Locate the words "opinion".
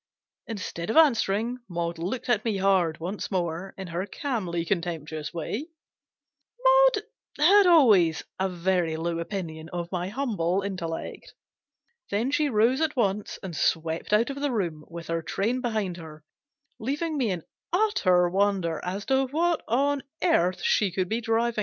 9.19-9.69